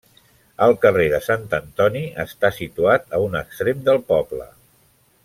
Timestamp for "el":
0.67-0.71